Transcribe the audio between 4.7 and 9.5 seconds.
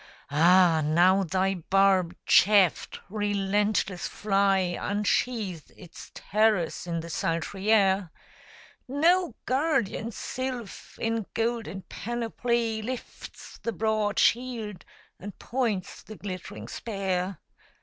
Unsheaths its terrors in the sultry air! No